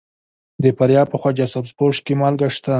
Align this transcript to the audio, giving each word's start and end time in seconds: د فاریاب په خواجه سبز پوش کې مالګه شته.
د 0.63 0.65
فاریاب 0.77 1.07
په 1.11 1.17
خواجه 1.21 1.45
سبز 1.53 1.71
پوش 1.77 1.95
کې 2.05 2.13
مالګه 2.21 2.47
شته. 2.55 2.69